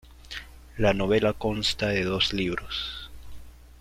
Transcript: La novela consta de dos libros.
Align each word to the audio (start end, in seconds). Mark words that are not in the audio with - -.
La 0.77 0.95
novela 0.95 1.33
consta 1.33 1.89
de 1.89 2.03
dos 2.05 2.33
libros. 2.33 3.11